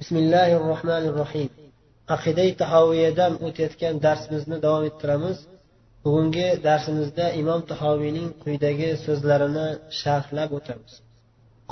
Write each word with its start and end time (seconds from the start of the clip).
بسم 0.00 0.16
الله 0.16 0.48
الرحمن 0.60 1.04
الرحيم 1.10 1.50
aqidai 2.14 2.50
tahoviyadan 2.62 3.32
o'tayotgan 3.46 3.94
darsimizni 4.06 4.56
davom 4.64 4.84
ettiramiz 4.90 5.38
bugungi 6.04 6.48
darsimizda 6.66 7.26
imom 7.40 7.60
tahoviyning 7.70 8.28
quyidagi 8.42 8.90
so'zlarini 9.06 9.68
sharhlab 10.00 10.50
o'tamiz 10.58 10.92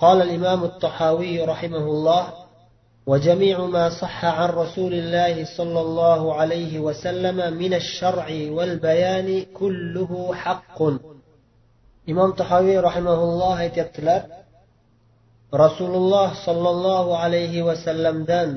قال 0.03 0.19
الإمام 0.27 0.61
الطحاوي 0.71 1.35
رحمه 1.53 1.85
الله 1.95 2.25
وجميع 3.11 3.57
ما 3.77 3.87
صح 4.02 4.25
عن 4.25 4.48
رسول 4.62 4.93
الله 4.95 5.34
صلى 5.59 5.80
الله 5.87 6.34
عليه 6.34 6.73
وسلم 6.87 7.39
من 7.62 7.73
الشرع 7.75 8.27
والبيان 8.57 9.29
كله 9.61 10.34
حق 10.34 10.79
imom 12.11 12.30
tahoviy 12.41 12.79
rahimaulloh 12.89 13.55
aytyaptilar 13.64 14.21
rasululloh 15.64 16.30
sollallohu 16.46 17.12
alayhi 17.24 17.66
vasallamdan 17.70 18.50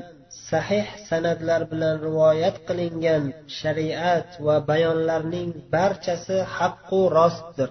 sahih 0.49 0.85
san'atlar 1.09 1.61
bilan 1.71 1.95
rivoyat 2.07 2.55
qilingan 2.67 3.23
shariat 3.59 4.29
va 4.45 4.55
bayonlarning 4.71 5.49
barchasi 5.73 6.37
haqqu 6.57 6.99
rostdir. 7.17 7.69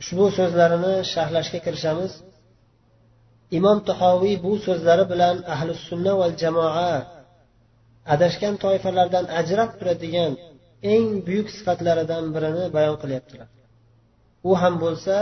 Ushbu 0.00 0.26
so'zlarini 0.38 0.94
sharhlashga 1.12 1.58
kirishamiz. 1.66 2.12
Imom 3.58 3.78
tahoviy 3.88 4.36
bu 4.44 4.52
so'zlari 4.66 5.04
bilan 5.12 5.36
ahli 5.54 5.72
sunna 5.88 6.12
va 6.20 6.26
jamoa 6.42 6.92
adashgan 8.14 8.54
toifalardan 8.64 9.24
ajrab 9.40 9.70
turadigan 9.78 10.32
eng 10.92 11.06
buyuk 11.26 11.48
sifatlaridan 11.56 12.24
birini 12.34 12.64
bayon 12.76 12.96
qilyaptilar. 13.02 13.48
U 14.48 14.50
ham 14.60 14.74
bo'lsa 14.84 15.16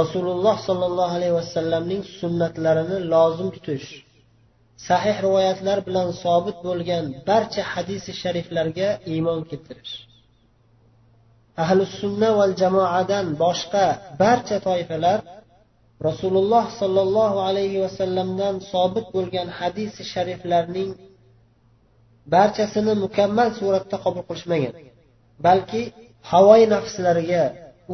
rasululloh 0.00 0.56
sollallohu 0.68 1.14
alayhi 1.18 1.36
vasallamning 1.40 2.02
sunnatlarini 2.20 2.98
lozim 3.12 3.48
tutish 3.56 3.88
sahih 4.88 5.16
rivoyatlar 5.26 5.78
bilan 5.88 6.08
sobit 6.22 6.58
bo'lgan 6.66 7.04
barcha 7.28 7.62
hadisi 7.72 8.10
shariflarga 8.22 8.88
iymon 9.12 9.40
keltirish. 9.50 9.94
Ahli 11.62 11.82
sunna 12.00 12.30
val 12.38 12.52
jamoadan 12.62 13.26
boshqa 13.42 13.86
barcha 14.22 14.56
toifalar 14.68 15.18
rasululloh 16.08 16.64
sollallohu 16.80 17.38
alayhi 17.48 17.78
vasallamdan 17.84 18.54
sobit 18.72 19.06
bo'lgan 19.16 19.48
hadisi 19.58 20.02
shariflarning 20.12 20.90
barchasini 22.34 22.94
mukammal 23.04 23.48
suratda 23.58 23.96
qabul 24.04 24.22
qilishmagan 24.28 24.74
balki 25.46 25.82
havoyi 26.30 26.66
nafslariga 26.74 27.44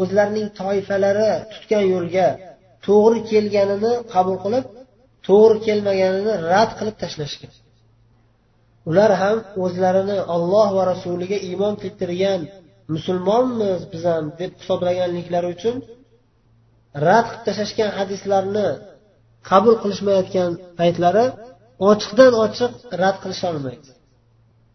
o'zlarining 0.00 0.48
toifalari 0.60 1.30
tutgan 1.52 1.84
yo'lga 1.94 2.28
to'g'ri 2.86 3.18
kelganini 3.30 3.92
qabul 4.14 4.36
qilib 4.44 4.64
to'g'ri 5.28 5.56
kelmaganini 5.66 6.32
rad 6.52 6.70
qilib 6.78 6.96
tashlashgan. 7.02 7.52
Ular 8.90 9.10
ham 9.22 9.38
o'zlarini 9.64 10.18
olloh 10.34 10.68
va 10.76 10.82
rasuliga 10.92 11.38
iymon 11.48 11.74
keltirgan 11.82 12.40
musulmonmiz 12.94 13.80
biz 13.92 14.02
ham 14.12 14.24
deb 14.40 14.52
hisoblaganliklari 14.60 15.48
uchun 15.56 15.76
rad 17.06 17.26
qilib 17.30 17.42
tashlashgan 17.48 17.90
hadislarni 17.98 18.68
qabul 19.50 19.74
qilishmayotgan 19.82 20.50
paytlari 20.80 21.26
ochiqdan 21.90 22.32
ochiq 22.44 22.72
rad 23.02 23.16
qilisholmaydi 23.22 23.90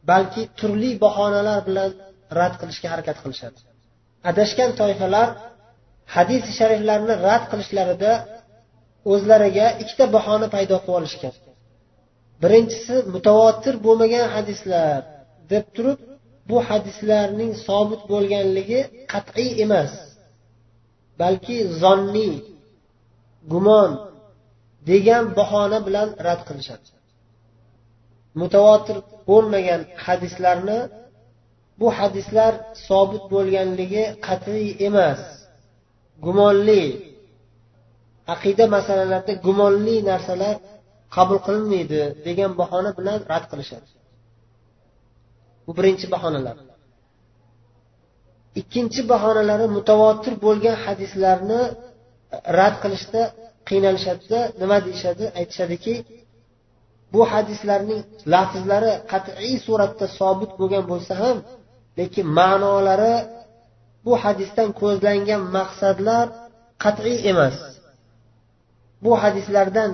balki 0.10 0.42
turli 0.60 0.92
bahonalar 1.04 1.60
bilan 1.70 1.90
rad 2.40 2.54
qilishga 2.62 2.88
harakat 2.94 3.18
qilishadi. 3.23 3.60
Adashgan 4.30 4.72
toifalar 4.80 5.28
hadisi 6.16 6.50
shariflarni 6.59 7.14
rad 7.28 7.44
qilishlarida 7.52 8.11
o'zlariga 9.11 9.67
ikkita 9.81 10.06
bahona 10.16 10.47
paydo 10.56 10.75
qilib 10.83 10.97
olishgan. 11.00 11.36
Birinchisi 12.44 12.95
mutavotir 13.16 13.75
bo'lmagan 13.86 14.25
hadislar 14.36 15.00
deb 15.52 15.66
turib 15.75 16.00
bu 16.50 16.58
hadislarning 16.70 17.52
sobit 17.67 18.02
bo'lganligi 18.11 18.82
qat'iy 19.14 19.49
emas 19.65 19.93
balki 21.21 21.58
zonniy 21.82 22.33
gumon 23.52 23.92
degan 24.89 25.23
bahona 25.39 25.80
bilan 25.88 26.09
rad 26.27 26.42
qilishadi 26.48 26.89
mutavotir 28.42 28.98
bo'lmagan 29.30 29.82
hadislarni 30.05 30.80
bu 31.80 31.88
hadislar 31.98 32.54
sobit 32.88 33.23
bo'lganligi 33.33 34.04
qat'iy 34.27 34.67
emas. 34.88 35.21
Gumonli. 36.26 36.83
Aqida 38.33 38.65
masalalarida 38.76 39.33
gumonli 39.45 39.95
narsalar 40.11 40.55
qabul 41.15 41.39
qilinmaydi 41.45 42.02
degan 42.27 42.52
bahona 42.61 42.92
bilan 42.99 43.17
rad 43.32 43.45
qilishadi. 43.52 43.89
Bu 45.65 45.71
birinchi 45.77 46.05
bahonalar. 46.15 46.58
Ikkinchi 48.61 49.02
bahonalari 49.14 49.65
mutavotir 49.77 50.33
bo'lgan 50.45 50.76
hadislarni 50.86 51.61
e, 51.70 51.73
rad 52.59 52.76
qilishda 52.83 53.21
qiynalishadida 53.70 54.39
nima 54.61 54.77
deyishadi? 54.86 55.26
Aytishadiki 55.39 55.94
bu 57.14 57.21
hadislarning 57.33 58.02
lafzlari 58.33 58.92
qat'iy 59.11 59.55
suratda 59.65 60.05
sobit 60.20 60.52
bo'lgan 60.59 60.83
bo'lsa 60.92 61.14
ham 61.21 61.38
lekin 61.99 62.25
ma'nolari 62.39 63.15
bu 64.05 64.13
hadisdan 64.23 64.69
ko'zlangan 64.81 65.41
maqsadlar 65.58 66.25
qat'iy 66.83 67.17
emas. 67.31 67.58
Bu 69.03 69.11
hadislardan 69.23 69.91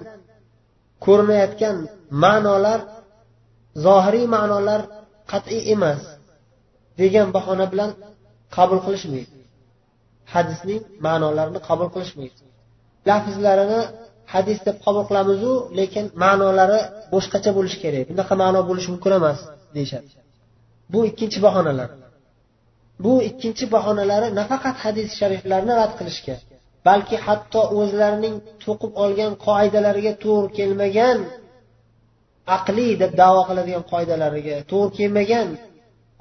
ko'rinayotgan 1.05 1.75
ma'nolar 2.23 2.79
zohiriy 3.85 4.25
ma'nolar 4.35 4.81
qat'iy 5.31 5.61
emas 5.75 6.01
degan 6.99 7.27
bahona 7.35 7.65
bilan 7.73 7.91
qabul 8.55 8.79
qilishmaydi. 8.85 9.33
Hadisning 10.33 10.81
ma'nolarini 11.05 11.59
qabul 11.69 11.89
qilishmaydi. 11.95 12.41
Lafzlarini 13.09 13.81
hadis 14.33 14.59
deb 14.67 14.75
qabul 14.85 15.03
qilamizu 15.09 15.53
lekin 15.79 16.05
ma'nolari 16.23 16.79
boshqacha 17.13 17.51
bo'lishi 17.57 17.77
kerak. 17.83 18.03
Bunaqa 18.11 18.33
ma'no 18.43 18.59
bo'lishi 18.69 18.89
mumkin 18.93 19.11
emas 19.19 19.39
deyishadi. 19.75 20.09
Bu 20.91 20.99
ikkinchi 21.09 21.39
bahonalar. 21.45 21.89
Bu 23.03 23.13
ikkinchi 23.29 23.65
bahonalari 23.75 24.27
nafaqat 24.39 24.75
hadis 24.85 25.09
shariflarni 25.19 25.73
rad 25.81 25.93
qilishga 25.99 26.35
balki 26.87 27.17
hatto 27.25 27.61
o'zlarining 27.79 28.35
to'qib 28.63 28.91
olgan 29.03 29.31
qoidalariga 29.47 30.13
to'g'ri 30.23 30.49
kelmagan 30.57 31.17
aqliy 32.57 32.91
deb 33.01 33.11
davo 33.21 33.41
qiladigan 33.49 33.83
qoidalariga 33.91 34.55
to'g'ri 34.71 34.91
kelmagan 34.99 35.47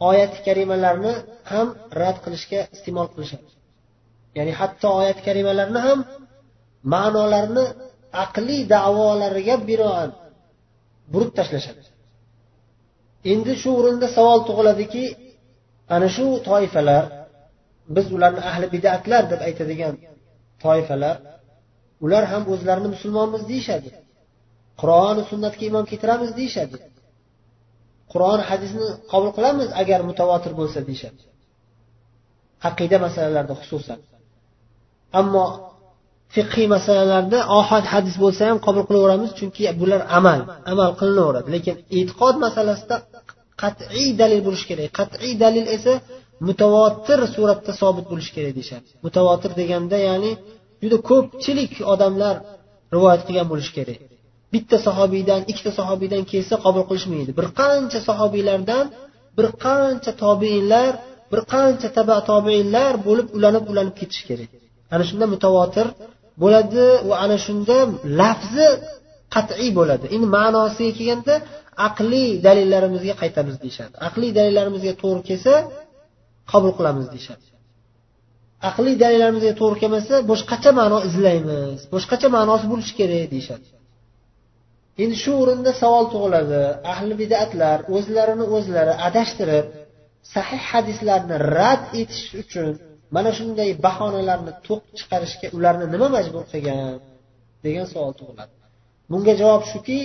oyat 0.09 0.35
karimalarni 0.47 1.13
ham 1.53 1.69
rad 2.01 2.17
qilishga 2.25 2.61
iste'mol 2.75 3.09
qilishadi. 3.15 3.51
Ya'ni 4.37 4.53
hatto 4.61 4.89
oyat 5.01 5.19
karimalarni 5.27 5.81
ham 5.87 5.99
ma'nolarini 6.95 7.65
aqliy 8.25 8.61
davolariga 8.75 9.55
binoan 9.69 10.11
burib 11.13 11.31
tashlashadi. 11.39 11.83
Endi 13.33 13.53
shu 13.63 13.71
o'rinda 13.81 14.07
savol 14.17 14.41
tug'iladiki 14.49 15.05
ana 15.95 16.09
shu 16.17 16.27
toifalar 16.49 17.05
biz 17.97 18.07
ularni 18.17 18.43
ahli 18.51 18.67
bidatlar 18.75 19.23
deb 19.33 19.41
aytadigan 19.49 19.95
toifalar 20.65 21.17
ular 22.05 22.25
ham 22.33 22.43
o'zlarini 22.53 22.89
musulmonmiz 22.95 23.43
deyishadi. 23.51 23.91
Qur'oni 24.81 25.23
sunnatga 25.31 25.63
iymon 25.69 25.85
keltiramiz 25.91 26.31
deyishadi. 26.39 26.77
Qur'on 28.13 28.41
hadisni 28.51 28.87
qabul 29.13 29.31
qilamiz 29.37 29.69
agar 29.83 30.01
mutavotir 30.11 30.53
bo'lsa 30.61 30.79
deyishadi. 30.89 31.23
Aqida 32.69 32.97
masalalarida 33.07 33.55
xususan. 33.63 33.99
Ammo 35.21 35.45
fiqhiy 36.35 36.67
masalalarda 36.77 37.39
ohad 37.59 37.85
hadis 37.93 38.15
bo'lsa 38.23 38.43
ham 38.49 38.59
qabul 38.67 38.85
qilaveramiz 38.89 39.31
chunki 39.39 39.63
bular 39.81 40.01
amal 40.19 40.41
amal 40.73 40.91
qilinaveradi. 41.01 41.49
Lekin 41.55 41.75
e'tiqod 41.99 42.35
masalasida 42.45 42.97
qat'iy 43.63 44.09
dalil 44.21 44.41
bo'lishi 44.47 44.67
kerak. 44.71 44.89
Qat'iy 44.99 45.33
dalil 45.45 45.67
esa 45.77 45.95
mutavotir 46.49 47.21
suratda 47.35 47.73
sobit 47.81 48.07
bo'lishi 48.13 48.33
kerak 48.37 48.53
deyishadi. 48.59 48.89
Mutavotir 49.07 49.51
deganda 49.61 49.97
ya'ni 50.09 50.31
juda 50.83 50.99
ko'pchilik 51.11 51.73
odamlar 51.93 52.35
rivoyat 52.95 53.23
qilgan 53.27 53.47
bo'lishi 53.53 53.73
kerak. 53.79 54.01
Bitta 54.55 54.77
sahobiydan 54.87 55.41
ikkita 55.51 55.73
sahobiydan 55.79 56.23
kelsa 56.33 56.55
qabul 56.65 56.85
qilishmaydi. 56.91 57.31
Bir 57.39 57.47
qancha 57.61 58.01
sahobiylardan 58.09 58.85
bir 59.37 59.47
qancha 59.65 60.13
tobeinlar 60.25 60.93
bir 61.33 61.41
qancha 61.55 61.89
taba 61.97 62.17
tobeinlar 62.31 62.93
bo'lib 63.07 63.29
ulanib 63.37 63.65
ulanib 63.73 63.95
ketishi 64.01 64.25
kerak. 64.31 64.51
Ana 64.95 65.05
shunda 65.09 65.27
mutavotir 65.35 65.87
bo'ladi 66.43 66.85
va 67.09 67.17
ana 67.25 67.37
shunda 67.47 67.77
lafzi 68.21 68.69
qat'iy 69.35 69.71
bo'ladi. 69.79 70.05
Endi 70.15 70.27
ma'nosiga 70.39 70.93
kelganda 70.99 71.35
aqliy 71.89 72.29
dalillarimizga 72.47 73.15
qaytamiz 73.23 73.57
deyishadi. 73.63 73.95
Aqliy 74.09 74.31
dalillarimizga 74.39 74.93
to'g'ri 75.03 75.23
kelsa 75.29 75.55
qabul 76.53 76.73
qilamiz 76.79 77.07
deyishadi. 77.15 77.47
Aqliy 78.71 78.95
dalillarimizga 79.03 79.53
to'g'ri 79.61 79.79
kelmasa 79.83 80.15
boshqacha 80.31 80.71
ma'no 80.81 80.99
izlaymiz 81.09 81.79
boshqacha 81.95 82.29
ma'nosi 82.37 82.67
bo'lishi 82.73 82.93
kerak 83.01 83.25
deyishadi. 83.35 83.67
Endi 85.03 85.17
shu 85.23 85.33
o'rinda 85.43 85.71
savol 85.83 86.05
tug'iladi. 86.15 86.63
Ahli 86.93 87.15
bidatlar 87.23 87.79
o'zlarini 87.97 88.45
o'zlari 88.57 88.95
adashtirib 89.09 89.67
sahih 90.35 90.63
hadislarni 90.71 91.37
rad 91.57 91.83
etish 92.01 92.27
uchun 92.43 92.73
mana 93.15 93.31
shunday 93.39 93.71
bahonalarni 93.87 94.53
to'q 94.67 94.83
chiqarishga 94.99 95.47
ularni 95.57 95.87
nima 95.95 96.09
majbur 96.17 96.45
qilgan? 96.53 96.99
degan 97.65 97.87
savol 97.93 98.13
tug'iladi. 98.21 98.55
Bunga 99.11 99.33
javob 99.41 99.63
shuki 99.73 99.99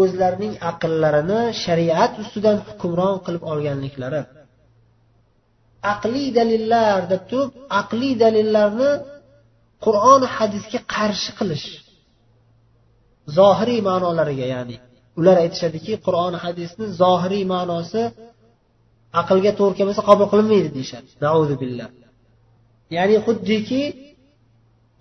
o'zlarining 0.00 0.54
aqllarini 0.70 1.40
shariat 1.64 2.12
ustidan 2.22 2.56
hukmron 2.66 3.16
qilib 3.26 3.42
olganliklari. 3.52 4.22
Aqliy 5.92 6.28
dalillar 6.38 6.98
deb 7.12 7.22
turib 7.30 7.50
aqliy 7.80 8.14
dalillarni 8.24 8.90
qur'on 9.84 10.22
hadisga 10.36 10.80
qarshi 10.94 11.30
qilish 11.38 11.68
zohiriy 13.38 13.80
ma'nolariga 13.88 14.46
ya'ni 14.54 14.76
ular 15.20 15.36
aytishadiki 15.44 15.92
qur'on 16.06 16.34
hadisni 16.44 16.86
zohiriy 17.02 17.44
ma'nosi 17.54 18.02
aqlga 19.20 19.52
to'g'ri 19.58 19.74
kelmasa 19.78 20.02
qabul 20.08 20.26
qilinmaydi 20.32 20.68
deyishadi. 20.76 21.08
Billah. 21.62 21.88
Ya'ni 22.96 23.16
xuddiki 23.26 23.82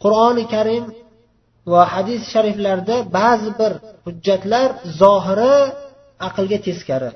qur'oni 0.03 0.43
karim 0.53 0.85
va 1.71 1.81
hadis 1.93 2.21
shariflarda 2.33 2.95
ba'zi 3.17 3.49
bir 3.59 3.71
hujjatlar 4.05 4.69
zohiri 5.01 5.55
aqlga 6.27 6.57
teskari. 6.67 7.11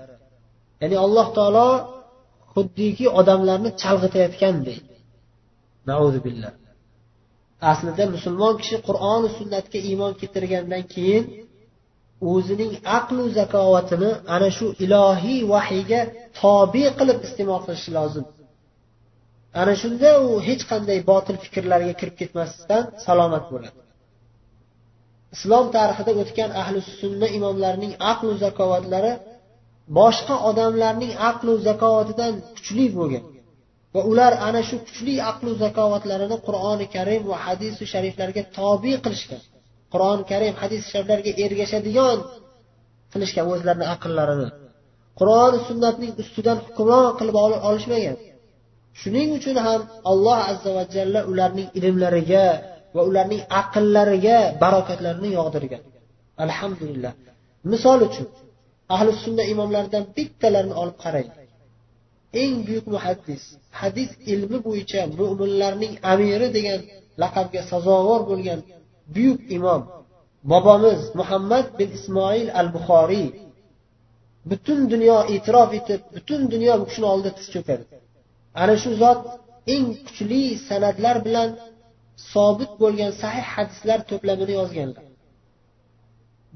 Ya'ni 0.82 0.98
alloh 1.06 1.28
taolo 1.38 1.70
xuddiki 2.54 3.06
odamlarni 3.20 3.70
chalg'itayotgandek. 3.82 4.80
Billah. 6.28 6.52
Aslida 7.72 8.04
musulmon 8.16 8.54
kishi 8.62 8.78
qur'oni 8.88 9.30
sunnatga 9.38 9.80
iymon 9.90 10.14
keltirgandan 10.20 10.84
keyin 10.94 11.24
o'zining 12.34 12.74
aqlu 12.98 13.24
zakovatini 13.40 14.12
ana 14.36 14.50
shu 14.58 14.68
ilohiy 14.86 15.40
vahiyga 15.54 16.02
tobe 16.40 16.86
qilib 17.00 17.20
iste'mol 17.28 17.60
qilishi 17.66 17.92
lozim. 17.98 18.26
Ana 19.62 19.74
shunda 19.82 20.10
u 20.26 20.30
hech 20.48 20.64
qanday 20.72 21.00
botil 21.12 21.36
fikrlarga 21.44 21.94
kirib 22.00 22.16
ketmasdan 22.22 22.84
salomat 23.06 23.44
bo'ladi. 23.52 23.78
Islom 25.36 25.66
tarixida 25.76 26.12
o'tgan 26.22 26.52
ahli 26.62 26.80
sunna 27.02 27.28
imomlarining 27.38 27.94
aqlu 28.12 28.32
zakovatlari 28.46 29.14
boshqa 30.00 30.36
odamlarning 30.50 31.14
aqlu 31.30 31.52
zakovatidan 31.68 32.34
kuchli 32.56 32.86
bo'lgan 32.98 33.24
va 33.94 34.02
ular 34.12 34.34
ana 34.48 34.62
shu 34.70 34.76
kuchli 34.88 35.16
aqlu 35.32 35.52
zakovatlarini 35.64 36.38
qur'oni 36.48 36.86
karim 36.96 37.22
va 37.32 37.38
hadisi 37.46 37.84
shariflarga 37.94 38.44
tobe 38.58 38.94
qilishgan. 39.06 39.42
Qur'oni 39.94 40.24
karim 40.32 40.54
hadis 40.62 40.82
shariflarga 40.92 41.32
ergashadigan 41.46 42.20
qilishgan 43.12 43.46
o'zlarini 43.54 43.88
aqllarini. 43.96 44.50
Qur'oni 45.20 45.60
sunnatning 45.70 46.12
ustidan 46.22 46.58
hukmron 46.66 47.08
qilib 47.20 47.36
olishmagan. 47.70 48.16
Shuning 49.00 49.30
uchun 49.38 49.58
ham 49.68 49.82
alloh 50.12 50.40
azza 50.52 50.70
va 50.78 50.84
jalla 50.96 51.20
ularning 51.32 51.70
ilmlariga 51.80 52.46
va 52.96 53.02
ularning 53.10 53.42
aqllariga 53.62 54.38
barokatlarni 54.64 55.30
yog'dirgan. 55.38 55.84
Alhamdulillah. 56.46 57.14
Misol 57.72 58.00
uchun 58.08 58.28
ahli 58.96 59.10
sunna 59.24 59.44
imomlaridan 59.54 60.04
bittalarini 60.16 60.76
olib 60.82 60.98
qarang. 61.04 61.30
Eng 62.42 62.54
buyuk 62.68 62.86
muhaddis 62.96 63.44
hadis 63.82 64.10
ilmi 64.34 64.58
bo'yicha 64.68 65.02
mo'minlarning 65.20 65.94
amiri 66.12 66.48
degan 66.58 66.80
laqabga 67.22 67.62
sazovor 67.72 68.22
bo'lgan 68.30 68.60
buyuk 69.14 69.42
imom 69.58 69.82
bobomiz 70.52 71.02
muhammad 71.20 71.66
bin 71.80 71.90
ismoil 71.98 72.48
al 72.60 72.68
buxoriy 72.76 73.28
butun 74.50 74.80
dunyo 74.94 75.18
e'tirof 75.34 75.72
etib 75.80 76.02
butun 76.16 76.42
dunyo 76.54 76.74
bu 76.80 76.86
kishini 76.90 77.08
oldida 77.14 77.32
tiz 77.38 77.48
cho'kadi. 77.56 77.84
Ana 78.62 78.76
shu 78.82 78.90
zot 79.02 79.22
eng 79.74 79.86
kuchli 80.06 80.44
san'atlar 80.68 81.16
bilan 81.28 81.50
sobit 82.32 82.72
bo'lgan 82.82 83.12
sahih 83.22 83.46
hadislar 83.54 84.00
to'plamini 84.10 84.54
yozganlar. 84.60 85.06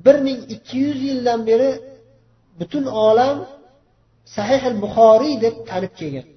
Bir 0.05 0.15
ming 0.25 0.39
ikki 0.55 0.75
yuz 0.85 0.99
yildan 1.07 1.39
beri 1.49 1.71
butun 2.59 2.85
olam 3.07 3.37
sahih 4.35 4.61
al 4.71 4.77
buxoriy 4.83 5.35
deb 5.45 5.55
tanib 5.69 5.93
kelgan. 5.99 6.27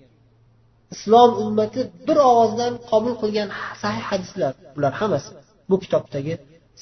Islom 0.95 1.31
ummati 1.45 1.81
bir 2.07 2.19
ovozdan 2.31 2.73
qabul 2.91 3.15
qilgan 3.23 3.49
sahih 3.83 4.05
hadislar 4.11 4.53
bular 4.75 4.93
hammasi. 5.01 5.31
Bu 5.71 5.77
kitobdagi 5.85 6.35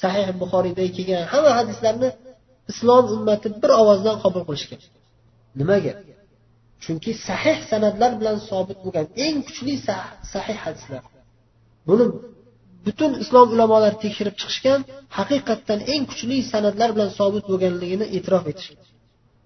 sahih 0.03 0.27
buxoriydagi 0.41 0.91
kelgan 0.97 1.23
hamma 1.33 1.51
hadislarni 1.59 2.09
islom 2.71 3.05
ummati 3.15 3.47
bir 3.61 3.71
ovozdan 3.81 4.15
qabul 4.23 4.43
qilishgan. 4.47 4.81
Nimaga? 5.59 5.93
Chunki 6.83 7.11
sahih 7.27 7.57
san'atlar 7.71 8.11
bilan 8.19 8.37
sobit 8.49 8.79
bo'lgan 8.85 9.07
eng 9.25 9.37
kuchli 9.47 9.73
sahih 10.33 10.57
hadislar. 10.65 11.03
Buni 11.87 12.05
butun 12.85 13.11
islom 13.23 13.47
ulamolari 13.55 13.97
tekshirib 14.03 14.35
chiqishgan 14.41 14.79
haqiqatdan 15.17 15.79
eng 15.93 16.03
kuchli 16.11 16.37
san'atlar 16.51 16.89
bilan 16.95 17.09
sobit 17.19 17.43
bo'lganligini 17.51 18.05
e'tirof 18.17 18.45
etishgan 18.51 18.92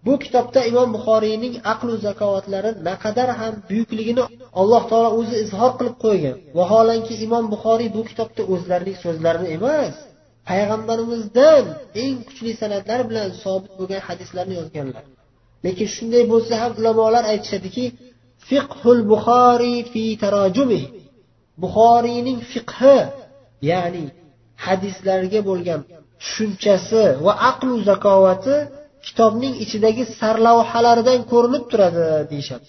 bu 0.05 0.13
kitobda 0.23 0.59
imom 0.71 0.89
buxoriyning 0.95 1.55
aqlu 1.73 1.93
zakovatlari 2.07 2.71
naqadar 2.87 3.29
ham 3.39 3.53
buyukligini 3.69 4.23
alloh 4.59 4.83
taolo 4.91 5.09
o'zi 5.19 5.35
izhor 5.43 5.71
qilib 5.79 5.95
qo'ygan. 6.05 6.35
Vaholanki 6.57 7.13
imom 7.25 7.45
buxoriy 7.53 7.89
bu 7.97 8.01
kitobda 8.09 8.41
o'zlarining 8.53 8.97
so'zlarini 9.05 9.47
emas 9.57 9.95
payg'ambarimizdan 10.49 11.63
eng 12.03 12.15
kuchli 12.27 12.51
san'atlar 12.61 12.99
bilan 13.09 13.29
sobit 13.43 13.73
bo'lgan 13.79 14.01
hadislarni 14.07 14.55
yozganlar. 14.59 15.03
Lekin 15.65 15.87
shunday 15.95 16.23
bo'lsa 16.33 16.53
ham 16.61 16.71
ulamolar 16.79 17.23
aytishadiki 17.33 17.85
fiqhul 18.49 19.01
buxoriy 19.11 19.77
fi 19.91 20.03
tarojumi 20.23 20.81
buxoriyning 21.61 22.39
fiqhi 22.51 22.97
ya'ni 23.71 24.05
hadislarga 24.65 25.39
bo'lgan 25.49 25.81
tushunchasi 26.21 27.03
va 27.25 27.33
aqlu 27.49 27.73
zakovati 27.89 28.55
kitobning 29.07 29.53
ichidagi 29.63 30.03
sarlavhalaridan 30.19 31.19
ko'rinib 31.31 31.63
turadi 31.71 32.03
deyishadi. 32.31 32.67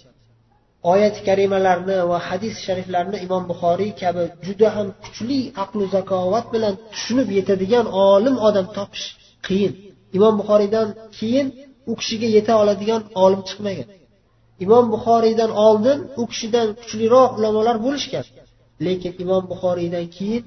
Oyat 0.92 1.16
karimalarni 1.26 1.98
va 2.10 2.18
hadis 2.28 2.54
shariflarni 2.66 3.18
imom 3.26 3.42
buxoriy 3.50 3.92
kabi 4.02 4.22
juda 4.46 4.68
ham 4.76 4.88
kuchli 5.04 5.40
aqlu 5.62 5.84
zakovat 5.96 6.46
bilan 6.54 6.74
tushunib 6.92 7.28
yetadigan 7.38 7.86
olim 8.10 8.36
odam 8.48 8.66
topish 8.76 9.06
qiyin. 9.46 9.72
Imom 10.16 10.34
buxoriydan 10.40 10.88
keyin 11.18 11.46
u 11.90 11.92
kishiga 12.00 12.28
yeta 12.36 12.52
oladigan 12.62 13.02
olim 13.24 13.40
chiqmagan. 13.48 13.88
Imom 14.64 14.84
buxoriydan 14.94 15.50
oldin 15.66 15.98
u 16.20 16.22
kishidan 16.30 16.68
kuchliroq 16.80 17.30
ulamolar 17.38 17.76
bo'lishgan. 17.86 18.24
Lekin 18.86 19.12
imom 19.24 19.42
buxoriydan 19.52 20.06
keyin 20.16 20.44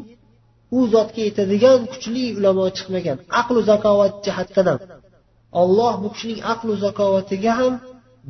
u 0.78 0.80
zotga 0.94 1.22
yetadigan 1.28 1.80
kuchli 1.92 2.24
ulamo 2.40 2.66
chiqmagan. 2.78 3.18
Aqlu 3.42 3.60
zakovat 3.72 4.14
jihatdan 4.26 4.68
ham. 4.72 4.80
Olloh 5.62 5.94
bu 6.04 6.08
kishining 6.14 6.42
aqlu 6.54 6.74
zakovatiga 6.86 7.54
ham 7.60 7.74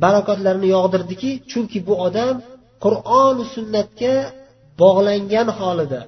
barakotlarni 0.04 0.68
yog'dirdiki 0.76 1.30
chunki 1.50 1.78
bu 1.88 1.94
odam 2.06 2.34
qur'oni 2.84 3.44
sunnatga 3.54 4.14
bog'langan 4.80 5.48
holida 5.58 6.00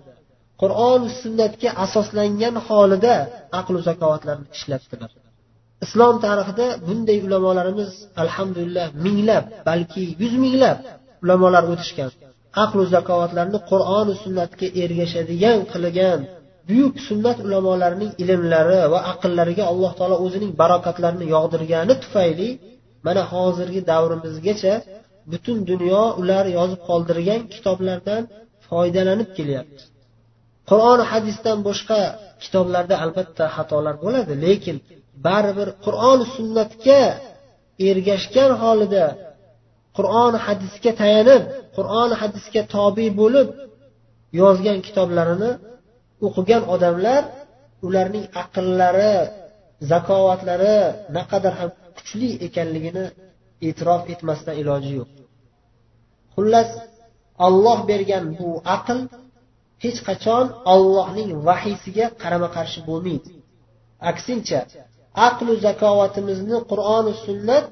qur'oni 0.63 1.09
sunnatga 1.23 1.69
asoslangan 1.85 2.55
holida 2.67 3.15
aqlu 3.61 3.79
zakovatlarni 3.89 4.47
ishlatdilar. 4.57 5.11
Islom 5.85 6.15
tarixida 6.27 6.67
bunday 6.87 7.19
ulamolarimiz 7.27 7.91
alhamdulillah 8.23 8.87
minglab 9.07 9.45
balki 9.69 10.03
yuz 10.23 10.35
minglab 10.45 10.79
ulamolar 11.25 11.65
o'tishgan. 11.73 12.11
Aqlu 12.65 12.83
zakovatlarni 12.95 13.59
qur'oni 13.71 14.15
sunnatga 14.23 14.67
ergashadigan 14.83 15.59
qilgan 15.73 16.21
buyuk 16.69 16.95
sunnat 17.09 17.39
ulamolarining 17.47 18.13
ilmlari 18.23 18.81
va 18.93 19.01
aqllariga 19.13 19.65
alloh 19.73 19.93
taolo 19.99 20.17
o'zining 20.27 20.53
barokatlarini 20.61 21.27
yog'dirgani 21.35 21.95
tufayli 22.03 22.49
mana 23.07 23.23
hozirgi 23.33 23.81
davrimizgacha 23.91 24.75
butun 25.33 25.59
dunyo 25.71 26.03
ular 26.21 26.45
yozib 26.59 26.81
qoldirgan 26.89 27.41
kitoblardan 27.55 28.23
foydalanib 28.69 29.31
kelyapti. 29.39 29.83
Qur'on 30.71 31.01
hadisdan 31.11 31.59
boshqa 31.69 32.01
kitoblarda 32.43 32.95
albatta 33.05 33.45
xatolar 33.57 33.95
bo'ladi 34.05 34.35
lekin 34.47 34.77
baribir 35.27 35.69
qur'on 35.85 36.21
sunnatga 36.35 37.03
ergashgan 37.91 38.51
holida 38.63 39.05
qur'on 39.97 40.35
hadisga 40.47 40.93
tayanib 41.03 41.43
qur'on 41.77 42.11
hadisga 42.21 42.63
tobe 42.75 43.07
bo'lib 43.21 43.49
yozgan 44.41 44.79
kitoblarini 44.87 45.51
o'qigan 46.27 46.63
odamlar 46.75 47.23
ularning 47.87 48.27
aqllari 48.43 49.15
zakovatlari 49.91 50.77
naqadar 51.17 51.55
ham 51.61 51.71
kuchli 51.97 52.31
ekanligini 52.47 53.05
e'tirof 53.69 54.03
etmasdan 54.15 54.55
iloji 54.63 54.93
yo'q. 54.99 55.11
Xullas 56.35 56.71
olloh 57.47 57.79
bergan 57.91 58.25
bu 58.39 58.49
aql 58.77 58.99
hech 59.85 59.99
qachon 60.09 60.47
ollohning 60.75 61.31
vahiysiga 61.49 62.07
qarama 62.23 62.49
qarshi 62.57 62.81
bo'lmaydi. 62.89 63.31
Aksincha 64.11 64.61
aqlu 65.29 65.53
zakovatimizni 65.67 66.59
qur'oni 66.71 67.13
sunnat 67.25 67.65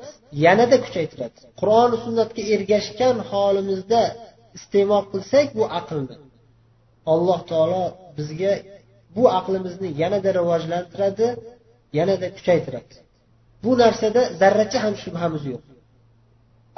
yanada 0.44 0.76
kuchaytiradi. 0.84 1.38
Qur'oni 1.60 1.96
sunnatga 2.04 2.42
ergashgan 2.54 3.16
holimizda 3.30 4.02
iste'mol 4.58 5.04
qilsak 5.12 5.46
bu 5.58 5.64
aqlni 5.78 6.16
alloh 7.12 7.40
taolo 7.50 7.84
bizga 8.16 8.52
bu 9.16 9.22
aqlimizni 9.38 9.90
yanada 10.02 10.30
rivojlantiradi 10.38 11.28
yanada 11.98 12.26
kuchaytiradi. 12.36 12.94
Bu 13.64 13.70
narsada 13.82 14.22
zarracha 14.40 14.78
ham 14.84 14.94
shubhamiz 15.04 15.42
yo'q. 15.52 15.62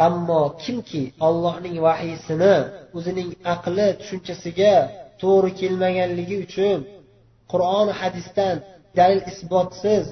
Ammo 0.07 0.43
kimki 0.65 1.03
ollohning 1.27 1.77
vahiysini 1.87 2.55
o'zining 2.97 3.31
aqli 3.55 3.89
tushunchasiga 4.01 4.75
to'g'ri 5.23 5.51
kelmaganligi 5.61 6.37
uchun 6.47 6.79
qur'on 7.53 7.89
hadisdan 8.01 8.57
dalil 8.99 9.23
isbotsiz 9.33 10.05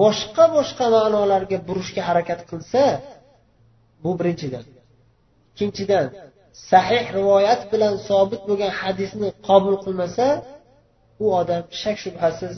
boshqa 0.00 0.44
boshqa 0.56 0.86
ma'nolarga 0.96 1.58
burishga 1.68 2.02
harakat 2.08 2.40
qilsa 2.50 2.82
bu 4.02 4.10
birinchidan. 4.18 4.64
Ikkinchidan 5.50 6.06
sahih 6.70 7.04
rivoyat 7.18 7.62
bilan 7.72 7.94
sobit 8.08 8.42
bo'lgan 8.48 8.72
hadisni 8.82 9.28
qabul 9.48 9.76
qilmasa 9.84 10.26
u 11.24 11.26
odam 11.40 11.62
shak 11.80 11.96
shubhasiz 12.04 12.54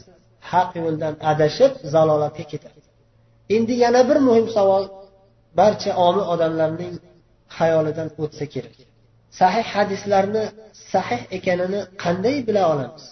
haq 0.50 0.70
yo'ldan 0.82 1.14
adashib 1.32 1.72
zalolatga 1.92 2.44
ketadi. 2.52 2.80
Endi 3.56 3.74
yana 3.84 4.00
bir 4.08 4.18
muhim 4.28 4.46
savol 4.56 4.84
barcha 5.60 5.92
omi 6.06 6.22
odamlarning 6.32 6.94
xayolidan 7.56 8.08
o'tsa 8.22 8.44
kerak. 8.54 8.76
Sahih 9.40 9.66
hadislarni 9.76 10.44
sahih 10.92 11.22
ekanini 11.36 11.80
qanday 12.02 12.36
bila 12.48 12.62
olamiz? 12.72 13.04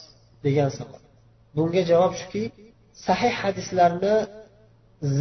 degan 0.45 0.71
savol. 0.78 1.02
Bunga 1.57 1.83
javob 1.90 2.12
shuki 2.21 2.45
sahih 3.07 3.35
hadislarni 3.42 4.14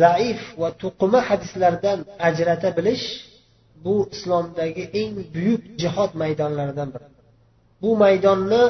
zaif 0.01 0.41
va 0.61 0.69
to'qima 0.81 1.19
hadislardan 1.29 1.99
ajrata 2.29 2.69
bilish 2.77 3.05
bu 3.83 3.95
islomdagi 4.15 4.83
eng 5.01 5.15
buyuk 5.35 5.63
jihod 5.81 6.11
maydonlaridan 6.21 6.89
biri. 6.93 7.07
Bu 7.81 7.89
maydonni 8.03 8.63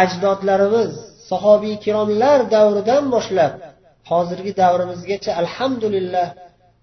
ajdodlarimiz 0.00 0.92
sahobiy 1.30 1.72
ikromlar 1.78 2.38
davridan 2.56 3.04
boshlab 3.14 3.52
hozirgi 4.10 4.52
davrimizgacha 4.62 5.30
alhamdulillah 5.42 6.28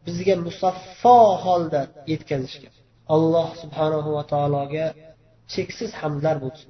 bizga 0.06 0.36
musaffo 0.48 1.18
holda 1.46 1.82
yetkazishgan. 2.12 2.74
Alloh 3.16 3.48
subhanahu 3.62 4.10
va 4.18 4.24
taologa 4.34 4.86
cheksiz 5.54 5.92
hamdlar 6.02 6.36
bo'lsin. 6.46 6.70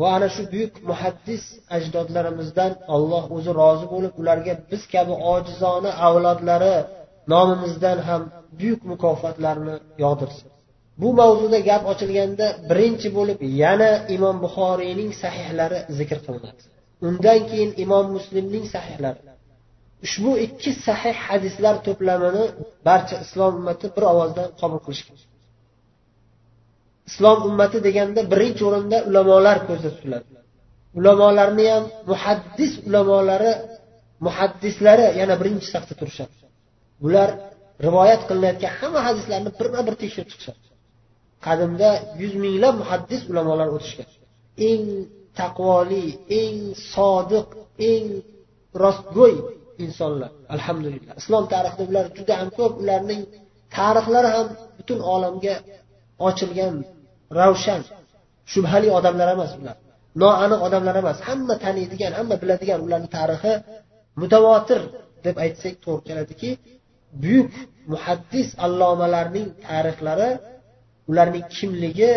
Va 0.00 0.08
ana 0.16 0.28
shu 0.34 0.42
buyuk 0.52 0.74
muhaddis 0.90 1.44
ajdodlarimizdan 1.76 2.72
alloh 2.96 3.24
o'zi 3.36 3.50
rozi 3.60 3.86
bo'lib 3.94 4.14
ularga 4.20 4.54
biz 4.70 4.82
kabi 4.94 5.14
ojizona 5.34 5.90
avlodlari 6.06 6.76
nomimizdan 7.32 7.98
ham 8.08 8.22
buyuk 8.58 8.80
mukofotlarni 8.90 9.74
yog'dirsin. 10.04 10.48
Bu 11.00 11.08
mavzuda 11.20 11.58
gap 11.68 11.82
ochilganda 11.92 12.46
birinchi 12.70 13.08
bo'lib 13.16 13.38
yana 13.62 13.90
imom 14.16 14.36
buxoriyning 14.44 15.10
sahihlari 15.22 15.78
zikr 15.98 16.18
qilinadi 16.26 16.62
undan 17.06 17.40
keyin 17.50 17.70
imom 17.84 18.06
muslimning 18.16 18.64
sahihlari. 18.74 19.20
Ushbu 20.06 20.32
ikki 20.46 20.70
sahih 20.86 21.16
hadislar 21.26 21.74
to'plamini 21.86 22.44
barcha 22.86 23.16
islom 23.24 23.52
ummati 23.60 23.86
bir 23.96 24.04
ovozdan 24.12 24.48
qabul 24.60 24.80
qilishgan. 24.86 25.18
Islom 27.10 27.38
ummati 27.48 27.78
deganda 27.86 28.20
birinchi 28.32 28.62
o'rinda 28.68 28.98
ulamolar 29.08 29.56
ko'zda 29.68 29.90
tutiladi 29.94 30.28
ulamolarni 30.98 31.66
ham 31.72 31.84
muhaddis 32.10 32.72
ulamolari 32.88 33.52
muhaddislari 34.26 35.06
yana 35.20 35.34
birinchi 35.40 35.66
safda 35.74 35.94
turishadi. 36.00 36.34
Bular 37.02 37.28
rivoyat 37.86 38.22
qilinayotgan 38.28 38.72
hamma 38.78 39.00
hadislarni 39.08 39.50
birma 39.58 39.80
bir 39.86 39.94
tekshirib 40.02 40.28
chiqishadi. 40.32 40.67
Qadimda 41.46 41.90
yuz 42.20 42.34
minglab 42.44 42.74
muhaddis 42.82 43.20
ulamolar 43.30 43.68
o'tishgan. 43.76 44.08
Eng 44.70 44.84
taqvoli 45.40 46.06
eng 46.40 46.58
sodiq 46.92 47.48
eng 47.90 48.06
rostgo'y 48.82 49.34
insonlar. 49.84 50.30
Alhamdulillah. 50.54 51.12
Islom 51.22 51.44
tarixida 51.54 51.84
ular 51.90 52.06
juda 52.16 52.34
ham 52.40 52.48
ko'p 52.58 52.72
ularning 52.82 53.22
tarixlari 53.76 54.28
ham 54.36 54.46
butun 54.78 54.98
olamga 55.14 55.54
ochilgan 56.28 56.74
ravshan 57.38 57.80
shubhali 58.52 58.88
odamlar 58.98 59.28
emas 59.36 59.52
ular. 59.60 59.76
Noaniq 60.22 60.60
odamlar 60.66 60.94
emas. 61.02 61.18
Hamma 61.28 61.54
taniydigan 61.64 62.12
hamma 62.18 62.36
biladigan 62.42 62.80
ularni 62.86 63.08
tarixi 63.18 63.52
mutavotir 64.20 64.82
deb 65.26 65.36
aytsak 65.44 65.74
to'g'ri 65.84 66.02
keladiki 66.08 66.50
buyuk 67.22 67.52
muhaddis 67.92 68.48
allomalarning 68.66 69.48
tarixlari 69.66 70.30
ularning 71.10 71.46
kimligi 71.56 72.12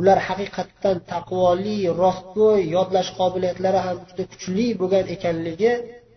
ular 0.00 0.18
haqiqatdan 0.28 0.96
taqvoli 1.12 1.78
rostgo'y 2.02 2.60
yodlash 2.76 3.10
qobiliyatlari 3.20 3.80
ham 3.86 3.96
juda 4.08 4.24
kuchli 4.32 4.66
bo'lgan 4.80 5.04
ekanligi 5.14 5.72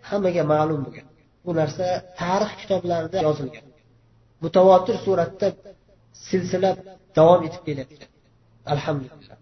hammaga 0.09 0.43
ma'lum 0.53 0.79
bo'lgan. 0.85 1.07
Bu 1.45 1.51
narsa 1.59 1.85
tarix 2.19 2.51
kitoblarida 2.61 3.19
yozilgan. 3.27 3.65
Mutavotir 4.43 4.95
suratda 5.05 5.47
silsilab 6.27 6.77
davom 7.17 7.41
etib 7.47 7.61
kelyapti. 7.67 8.05
Alhamdulillah. 8.73 9.37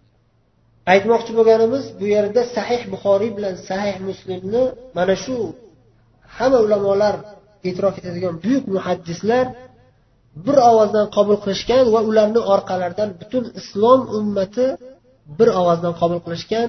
Aytmoqchi 0.92 1.32
bo'lganimiz 1.38 1.84
bu 2.00 2.06
yerda 2.14 2.42
sahih 2.56 2.82
buxoriy 2.92 3.30
bilan 3.36 3.54
sahih 3.68 3.96
muslimni 4.08 4.62
mana 4.96 5.14
shu 5.24 5.36
hamma 6.36 6.58
ulamolar 6.66 7.14
e'tirof 7.68 7.94
etadigan 8.00 8.34
buyuk 8.44 8.64
muhaddislar 8.74 9.46
bir 10.46 10.56
ovozdan 10.70 11.06
qabul 11.16 11.36
qilishgan 11.44 11.84
va 11.94 12.00
ularni 12.10 12.40
orqalaridan 12.54 13.08
butun 13.20 13.44
islom 13.60 14.00
ummati 14.18 14.66
bir 15.38 15.48
ovozdan 15.60 15.94
qabul 16.00 16.20
qilishgan 16.26 16.68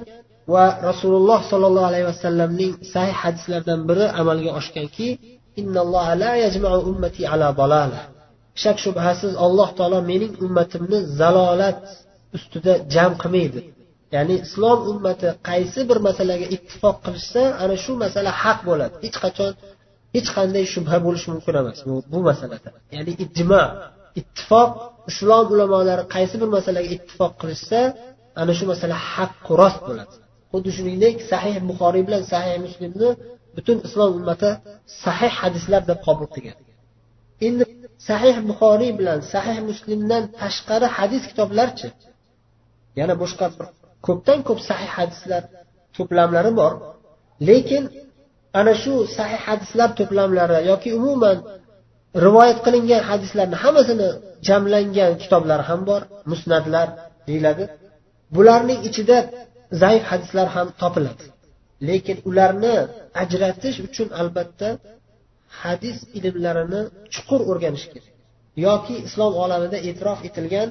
va 0.54 0.64
rasululloh 0.88 1.40
sollallohu 1.50 1.88
alayhi 1.90 2.06
vasallamning 2.12 2.72
sahih 2.94 3.16
hadislaridan 3.22 3.80
biri 3.88 4.06
amalga 4.20 4.50
oshganki 4.60 5.08
shak 8.62 8.76
shubhasiz 8.84 9.32
alloh 9.46 9.68
taolo 9.78 9.98
mening 10.10 10.32
ummatimni 10.46 10.98
zalolat 11.20 11.82
ustida 12.36 12.72
jam 12.94 13.12
qilmaydi. 13.22 13.60
Ya'ni 14.14 14.36
islom 14.46 14.78
ummati 14.92 15.28
qaysi 15.48 15.80
bir 15.90 15.98
masalaga 16.08 16.46
ittifoq 16.56 16.96
qilishsa 17.04 17.42
ana 17.62 17.74
shu 17.84 17.92
masala 18.04 18.30
haq 18.42 18.58
bo'ladi. 18.68 18.94
Hech 19.04 19.18
qachon 19.24 19.50
hech 20.14 20.28
qanday 20.36 20.64
shubha 20.74 20.96
bo'lishi 21.06 21.28
mumkin 21.32 21.54
emas 21.62 21.78
bu, 21.88 21.94
bu 22.12 22.18
masalada. 22.28 22.68
Ya'ni 22.96 23.12
ijmo 23.24 23.62
ittifoq 24.20 24.70
islom 25.10 25.46
ulamolari 25.54 26.04
qaysi 26.14 26.34
bir 26.42 26.48
masalaga 26.56 26.88
ittifoq 26.96 27.32
qilishsa 27.40 27.80
ana 28.40 28.52
shu 28.58 28.64
masala 28.72 28.96
haqqu 29.12 29.52
rost 29.62 29.80
bo'ladi. 29.88 30.14
Xuddi 30.52 30.70
shuningdek 30.76 31.14
sahih 31.32 31.56
buxoriy 31.68 32.02
bilan 32.08 32.22
sahih 32.32 32.56
muslimni 32.66 33.08
butun 33.56 33.78
islom 33.86 34.10
ummati 34.18 34.50
sahih 35.04 35.32
hadislar 35.40 35.82
deb 35.90 35.98
qabul 36.06 36.26
qilgan. 36.34 36.58
Endi 37.46 37.64
sahih 38.08 38.36
buxoriy 38.48 38.92
bilan 38.98 39.18
sahih 39.32 39.58
muslimdan 39.70 40.22
tashqari 40.40 40.86
hadis 40.96 41.22
kitoblarchi? 41.30 41.88
Yana 43.00 43.14
boshqa 43.22 43.46
bir 43.56 43.66
ko'pdan 44.06 44.38
ko'p 44.48 44.60
sahih 44.68 44.90
hadislar 44.98 45.42
to'plamlari 45.96 46.52
bor 46.60 46.72
lekin 47.48 47.84
ana 48.58 48.72
shu 48.82 48.94
sahih 49.16 49.40
hadislar 49.46 49.88
to'plamlari 49.98 50.58
yoki 50.70 50.90
umuman 50.98 51.38
rivoyat 52.24 52.58
qilingan 52.66 53.02
hadislarni 53.10 53.56
hammasini 53.62 54.08
jamlangan 54.48 55.12
kitoblar 55.22 55.60
ham 55.68 55.80
bor 55.88 56.02
musnatlar 56.30 56.88
deyiladi. 57.28 57.64
Bularning 58.36 58.80
ichida 58.88 59.16
zaif 59.82 60.02
hadislar 60.10 60.46
ham 60.56 60.68
topiladi. 60.82 61.24
Lekin 61.88 62.16
ularni 62.28 62.74
ajratish 63.22 63.76
uchun 63.86 64.08
albatta 64.20 64.68
hadis 65.62 65.98
ilmlarini 66.18 66.80
chuqur 67.14 67.40
o'rganish 67.50 67.86
kerak. 67.92 68.12
Yoki 68.66 68.94
islom 69.06 69.32
olamida 69.44 69.78
e'tirof 69.88 70.20
etilgan 70.28 70.68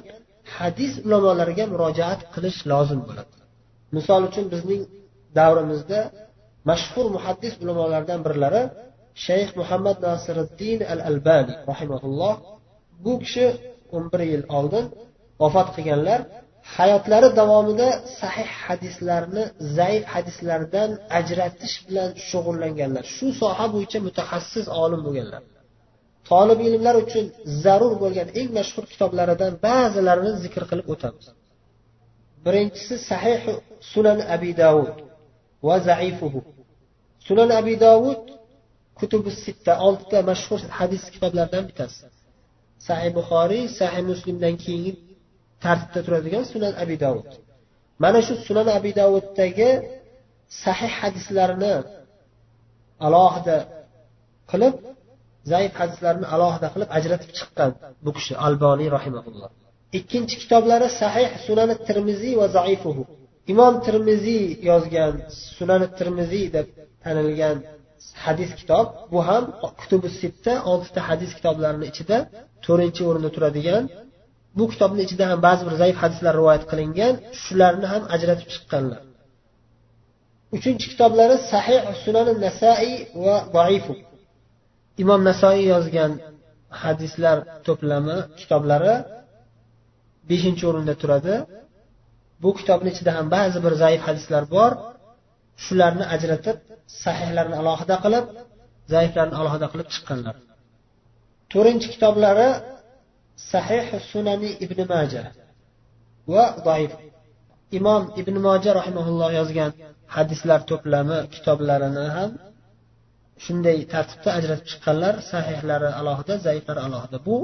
hadis 0.56 0.92
ulamolariga 1.06 1.64
murojaat 1.72 2.20
qilish 2.34 2.58
lozim 2.70 3.00
bo'ladi. 3.08 3.34
Misol 3.96 4.22
uchun 4.28 4.46
bizning 4.54 4.82
davrimizda 5.38 6.00
mashhur 6.70 7.06
muhaddis 7.16 7.54
ulamolardan 7.62 8.20
birlari 8.26 8.62
shayx 9.26 9.48
muhammad 9.60 9.96
nasiriddin 10.08 10.78
al 10.92 11.00
albani 11.10 11.52
rahimaulloh 11.70 12.34
bu 13.04 13.12
kishi 13.22 13.46
o'n 13.96 14.04
bir 14.12 14.20
yil 14.32 14.44
oldin 14.58 14.84
vafot 15.42 15.68
qilganlar. 15.76 16.20
Hayotlari 16.76 17.28
davomida 17.40 17.88
sahih 18.20 18.50
hadislarni 18.64 19.44
zaif 19.78 20.04
hadislardan 20.14 20.90
ajratish 21.18 21.76
bilan 21.86 22.10
shug'ullanganlar. 22.28 23.04
Shu 23.16 23.26
soha 23.40 23.66
bo'yicha 23.74 23.98
mutaxassis 24.06 24.66
olim 24.82 25.00
bo'lganlar. 25.06 25.42
Tolib 26.30 26.58
ilmlar 26.68 26.94
uchun 27.04 27.24
zarur 27.64 27.92
bo'lgan 28.02 28.28
eng 28.40 28.48
mashhur 28.58 28.84
kitoblaridan 28.92 29.52
ba'zilarini 29.66 30.32
zikr 30.44 30.62
qilib 30.70 30.86
o'tamiz. 30.94 31.26
Birinchisi 32.44 32.94
sahih 33.10 33.40
sunan 33.92 34.18
abi 34.34 34.50
davud 34.62 34.96
va 35.66 35.76
zaifuhu. 35.88 36.40
Sunan 37.26 37.50
abi 37.60 37.74
dovud 37.84 38.22
kutubi 38.98 39.30
sitta 39.44 39.72
oltita 39.86 40.18
mashhur 40.30 40.60
hadis 40.78 41.02
kitoblaridan 41.14 41.64
bittasi. 41.68 42.04
Sahih 42.86 43.10
buxoriy 43.18 43.64
sahih 43.78 44.02
muslimdan 44.12 44.54
keyingi 44.62 44.92
tartibda 45.64 46.00
turadigan 46.06 46.44
sunan 46.52 46.74
abi 46.82 46.96
dovud 47.04 47.30
mana 48.02 48.20
shu 48.26 48.34
sunan 48.46 48.68
abi 48.78 48.90
davuddagi 49.00 49.70
sahih 50.64 50.92
hadislarni 51.00 51.74
alohida 53.06 53.56
qilib 54.50 54.74
zaif 55.52 55.72
hadislarni 55.80 56.26
alohida 56.34 56.68
qilib 56.74 56.88
ajratib 56.98 57.30
chiqqan 57.38 57.70
bu 58.04 58.10
kishi 58.16 58.32
alboniy 58.46 58.88
rahimaulloh 58.96 59.50
ikkinchi 59.98 60.36
kitoblari 60.42 60.88
sahih 61.00 61.28
sunani 61.46 61.74
termiziy 61.88 62.34
va 62.40 62.46
zaifuhu. 62.56 63.02
Imom 63.52 63.74
termiziy 63.86 64.44
yozgan 64.70 65.14
sunani 65.56 65.86
termiziy 65.98 66.46
deb 66.56 66.66
tanilgan 67.04 67.56
hadis 68.24 68.50
kitob 68.60 68.86
bu 69.12 69.18
ham 69.28 69.44
kutubi 69.80 70.08
sitta 70.20 70.52
oltita 70.70 71.00
hadis 71.08 71.30
kitoblarini 71.38 71.86
ichida 71.92 72.16
to'rtinchi 72.64 73.02
o'rinda 73.08 73.30
turadigan 73.36 73.84
bu 74.58 74.64
kitobni 74.72 75.00
ichida 75.06 75.24
ham 75.30 75.38
ba'zi 75.46 75.62
bir 75.68 75.74
zaif 75.82 75.96
hadislar 76.02 76.32
rivoyat 76.40 76.64
qilingan 76.70 77.14
shularni 77.42 77.86
ham 77.92 78.02
ajratib 78.14 78.48
chiqqanlar. 78.54 79.00
Uchinchi 80.56 80.86
kitoblari 80.92 81.36
sahih 81.52 81.80
sunani 82.04 82.32
nasai 82.46 82.92
va 83.24 83.36
vaifu 83.56 83.94
imom 85.02 85.20
nasoiy 85.30 85.64
yozgan 85.74 86.12
hadislar 86.82 87.36
to'plami 87.66 88.16
kitoblari 88.40 88.94
beshinchi 90.30 90.64
o'rinda 90.70 90.94
turadi. 91.02 91.34
Bu 92.42 92.50
kitobni 92.58 92.88
ichida 92.94 93.12
ham 93.16 93.26
ba'zi 93.36 93.58
bir 93.64 93.72
zaif 93.82 94.00
hadislar 94.08 94.44
bor. 94.54 94.72
Shularni 95.64 96.04
ajratib 96.14 96.56
sahihlarni 97.04 97.56
alohida 97.62 97.96
qilib 98.04 98.24
zaiflarni 98.94 99.36
alohida 99.40 99.66
qilib 99.72 99.88
chiqqanlar. 99.94 100.34
To'rtinchi 101.52 101.88
kitoblari 101.94 102.48
sahih 103.52 103.84
sunani 104.10 104.50
ibn 104.64 104.78
maja 104.92 105.24
va 106.32 106.44
zaif 106.68 106.92
imom 107.78 108.02
ibn 108.20 108.34
moja 108.46 108.70
rahimaulloh 108.80 109.30
yozgan 109.40 109.70
hadislar 110.16 110.60
to'plami 110.70 111.18
kitoblarini 111.34 112.06
ham 112.16 112.30
shunday 113.44 113.78
tartibda 113.92 114.30
ajratib 114.38 114.66
chiqqanlar 114.70 115.14
sahihlari 115.32 115.90
alohida 116.00 116.34
zaiflari 116.46 116.80
alohida. 116.86 117.18
Bu 117.28 117.36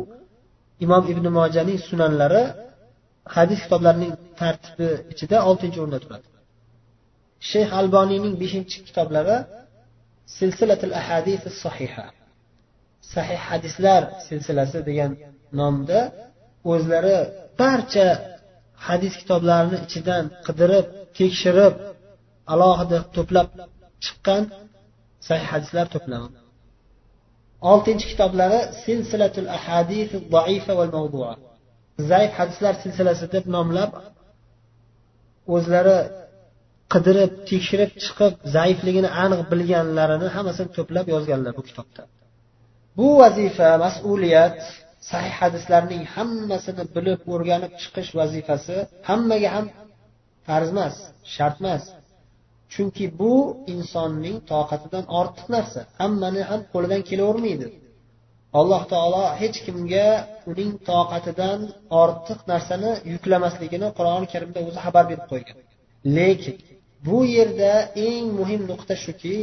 imom 0.84 1.04
ibn 1.12 1.24
mojaning 1.38 1.78
sunanlari 1.88 2.42
hadis 3.36 3.58
kitoblarining 3.64 4.12
tartibi 4.40 4.90
ichida 5.12 5.36
oltinchi 5.48 5.78
o'rinda 5.82 6.00
turadi. 6.04 6.28
Shayx 7.50 7.68
alboniyning 7.80 8.34
beshinchi 8.42 8.78
kitoblari 8.88 9.36
silsilatil 10.38 10.94
ahadis 11.00 11.42
sahiha 11.62 12.06
sahih 13.14 13.40
hadislar 13.48 14.02
silsilasi 14.26 14.78
degan 14.88 15.12
nomda 15.60 16.00
o'zlari 16.72 17.18
barcha 17.60 18.08
hadis 18.86 19.14
kitoblarini 19.20 19.78
ichidan 19.86 20.24
qidirib 20.46 20.86
tekshirib 21.18 21.74
alohida 22.52 22.98
to'plab 23.16 23.48
chiqqan 24.04 24.42
sahih 25.28 25.46
hadislar 25.52 25.86
to'plami 25.94 26.28
oltinchi 27.72 28.06
kitoblari 28.12 28.60
silsilatul 28.84 29.48
ahadis 29.58 30.08
zaifa 30.34 30.72
va 30.80 30.84
mavdua 30.96 31.32
zaif 32.10 32.32
hadislar 32.38 32.74
silsilasi 32.82 33.26
deb 33.34 33.44
nomlab 33.56 33.92
o'zlari 35.56 35.98
qidirib 36.92 37.32
tekshirib 37.50 37.90
chiqib 38.04 38.32
zaifligini 38.56 39.10
aniq 39.24 39.40
bilganlarini 39.52 40.28
hammasini 40.36 40.70
to'plab 40.76 41.06
yozganlar 41.14 41.52
bu 41.58 41.62
kitobda. 41.68 42.02
Bu 42.98 43.08
vazifa 43.22 43.70
mas'uliyat 43.84 44.58
sahih 45.10 45.34
hadislarning 45.40 46.02
hammasini 46.14 46.84
bilib 46.96 47.20
o'rganib 47.34 47.72
chiqish 47.82 48.10
vazifasi 48.20 48.76
hammaga 49.08 49.48
ham 49.56 49.66
farz 50.46 50.68
emas 50.74 50.94
shart 51.34 51.56
emas. 51.62 51.84
Chunki 52.72 53.06
bu 53.20 53.32
insonning 53.74 54.36
toqatidan 54.52 55.04
ortiq 55.20 55.46
narsa. 55.54 55.80
Hammani 56.00 56.42
ham 56.50 56.60
qo'lidan 56.72 57.02
kelavermaydi. 57.10 57.66
Alloh 58.60 58.82
taolo 58.92 59.24
hech 59.40 59.58
kimga 59.66 60.08
uning 60.50 60.72
toqatidan 60.88 61.60
ortiq 62.02 62.40
narsani 62.50 62.90
yuklamasligini 63.12 63.88
qur'oni 63.98 64.26
karimda 64.32 64.60
o'zi 64.68 64.78
xabar 64.86 65.04
berib 65.10 65.26
qo'ygan. 65.32 65.56
Lekin 66.16 66.56
bu 67.06 67.18
yerda 67.36 67.72
eng 68.08 68.26
muhim 68.38 68.62
nuqta 68.70 68.94
shuki 69.04 69.38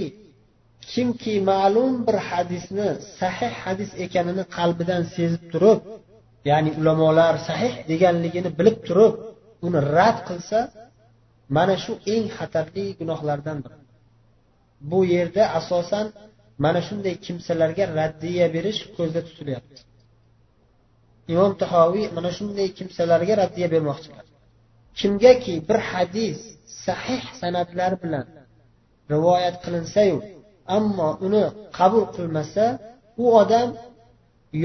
kimki 0.91 1.35
ma'lum 1.51 1.91
bir 2.07 2.17
hadisni 2.29 2.87
sahih 3.19 3.53
hadis 3.63 3.91
ekanini 4.05 4.43
qalbidan 4.57 5.01
sezib 5.15 5.43
turib 5.53 5.79
ya'ni 6.49 6.71
ulamolar 6.79 7.33
sahih 7.47 7.73
deganligini 7.91 8.49
bilib 8.59 8.77
turib 8.87 9.13
uni 9.65 9.79
rad 9.97 10.17
qilsa 10.29 10.59
mana 11.55 11.75
shu 11.83 11.93
eng 12.13 12.25
xatarli 12.37 12.85
gunohlardan 12.99 13.57
biri. 13.63 13.77
Bu 14.89 14.99
yerda 15.13 15.43
asosan 15.59 16.05
mana 16.63 16.79
shunday 16.87 17.15
kimsalarga 17.25 17.85
raddiya 17.99 18.45
berish 18.55 18.79
ko'zda 18.97 19.21
tutilyapti. 19.27 19.79
Imom 21.33 21.51
tahoviy 21.61 22.05
mana 22.17 22.29
shunday 22.37 22.67
kimsalarga 22.77 23.33
raddiya 23.41 23.67
bermoqchilar 23.75 24.25
kimgaki 24.99 25.53
bir 25.69 25.79
hadis 25.91 26.39
sahih 26.85 27.23
san'atlar 27.41 27.91
bilan 28.03 28.25
rivoyat 29.13 29.55
qilinsayu 29.65 30.17
ammo 30.77 31.09
uni 31.27 31.45
qabul 31.77 32.05
qilmasa 32.15 32.65
u 33.23 33.25
odam 33.41 33.69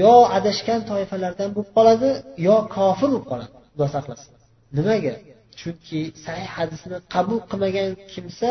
yo 0.01 0.15
adashgan 0.37 0.81
toifalardan 0.89 1.49
bo'lib 1.55 1.71
qoladi 1.77 2.09
yo 2.47 2.55
kofir 2.75 3.09
bo'lib 3.13 3.25
qoladi 3.31 3.53
xudo 3.71 3.87
saqlasin. 3.95 4.31
Nimaga? 4.77 5.13
Chunki 5.59 6.01
sahih 6.25 6.49
hadisni 6.57 6.97
qabul 7.15 7.39
qilmagan 7.49 7.89
kimsa 8.13 8.49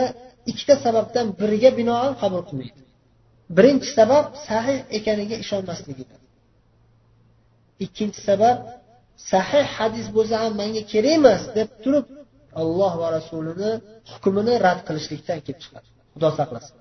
ikkita 0.50 0.74
sababdan 0.85 1.26
biriga 1.40 1.70
binoan 1.79 2.12
qabul 2.22 2.42
qilmaydi. 2.48 2.81
Birinchi 3.56 3.88
sabab 3.98 4.24
sahih 4.48 4.78
ekaniga 4.98 5.36
ishonmasligidir 5.44 6.20
ikkinchi 7.84 8.20
sabab 8.28 8.56
sahih 9.32 9.64
hadis 9.76 10.06
bo'lsa 10.16 10.34
ham 10.42 10.52
manga 10.60 10.82
kerak 10.92 11.12
emas 11.18 11.42
deb 11.56 11.68
turib 11.82 12.06
alloh 12.62 12.92
va 13.02 13.08
rasulini 13.16 13.70
hukmini 14.12 14.54
rad 14.66 14.80
qilishlikdan 14.86 15.38
kelib 15.46 15.60
chiqadi. 15.64 15.88
Xudo 16.14 16.28
saqlasin. 16.38 16.74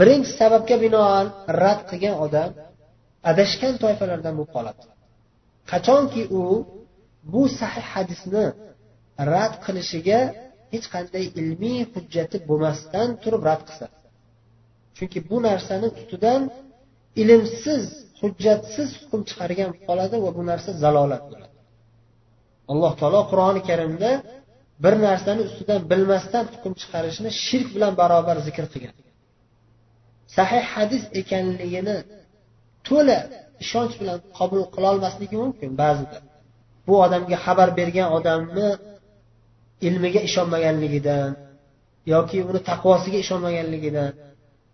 Birinchi 0.00 0.30
sababga 0.40 0.76
binoan 0.84 1.26
rad 1.62 1.80
qilgan 1.90 2.14
odam 2.24 2.50
adashgan 3.30 3.74
toifalardan 3.82 4.32
bo'lib 4.38 4.52
qoladi. 4.56 4.82
Qachonki 5.70 6.22
u 6.40 6.42
bu 7.32 7.42
sahih 7.60 7.86
hadisni 7.94 8.44
rad 9.32 9.54
qilishiga 9.64 10.20
hech 10.72 10.86
qanday 10.94 11.24
ilmiy 11.40 11.80
hujjati 11.94 12.36
bo'lmasdan 12.48 13.08
turib 13.22 13.42
rad 13.50 13.62
qilsa 13.68 13.86
chunki 15.00 15.18
bu 15.30 15.36
narsani 15.48 15.86
ustidan 15.98 16.42
ilmsiz 17.22 17.84
hujjatsiz 18.20 18.88
hukm 19.00 19.20
chiqargan 19.28 19.70
qoladi 19.86 20.16
va 20.24 20.30
bu 20.38 20.42
narsa 20.50 20.70
zalolat 20.82 21.24
bo'ladi. 21.30 21.56
Alloh 22.72 22.92
taolo 23.00 23.20
qur'oni 23.30 23.60
karimda 23.68 24.10
bir 24.84 24.94
narsani 25.06 25.40
ustidan 25.48 25.80
bilmasdan 25.90 26.44
hukm 26.54 26.72
chiqarishni 26.80 27.30
shirk 27.44 27.68
bilan 27.74 27.92
barobar 28.00 28.36
zikr 28.46 28.64
qilgan. 28.72 28.96
Sahih 30.36 30.64
hadis 30.74 31.02
ekanligini 31.20 31.96
to'la 32.88 33.18
ishonch 33.64 33.94
bilan 34.00 34.18
qabul 34.38 34.62
qilolmasligi 34.74 35.36
mumkin 35.44 35.70
ba'zida. 35.82 36.18
Bu 36.86 36.94
odamga 37.04 37.36
xabar 37.44 37.68
bergan 37.80 38.08
odamni 38.18 38.68
ilmiga 39.86 40.20
ishonmaganligidan 40.28 41.30
yoki 42.14 42.38
uni 42.50 42.60
taqvosiga 42.70 43.18
ishonmaganligidan 43.24 44.10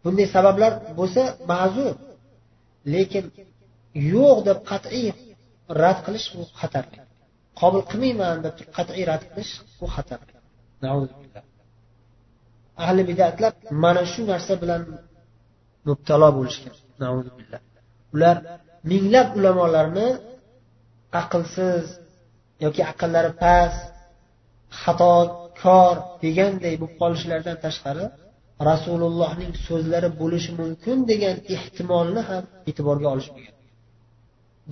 bunday 0.06 0.26
sabablar 0.36 0.72
bo'lsa 0.98 1.22
ma'zur 1.50 1.94
lekin 2.94 3.24
yo'q 4.14 4.38
deb 4.48 4.58
qat'iy 4.70 5.08
rad 5.82 5.98
qilish 6.06 6.26
bu 6.36 6.42
xatarli 6.60 6.98
qabul 7.60 7.82
qilmayman 7.90 8.36
deb 8.44 8.52
turib 8.58 8.72
qat'iy 8.78 9.04
rad 9.10 9.22
qilish 9.32 9.52
bu 9.78 9.86
xatarli 9.94 10.32
ahli 12.84 13.02
bidatlar 13.10 13.52
mana 13.84 14.02
shu 14.12 14.20
narsa 14.32 14.54
bilan 14.62 14.82
mubtalo 15.88 16.28
bo'lishgan. 16.38 16.74
Ular 18.14 18.36
minglab 18.90 19.28
ulamolarni 19.38 20.08
aqlsiz 21.22 21.84
yoki 22.64 22.82
aqllari 22.92 23.32
past 23.42 23.80
xatokor 24.82 25.94
deganday 26.22 26.74
bo'lib 26.80 26.94
qolishlaridan 27.00 27.56
tashqari 27.64 28.04
rasulullohning 28.70 29.52
so'zlari 29.66 30.08
bo'lishi 30.20 30.52
mumkin 30.60 30.96
degan 31.10 31.36
ehtimolni 31.56 32.22
ham 32.30 32.44
e'tiborga 32.68 33.08
olishmagan 33.14 33.54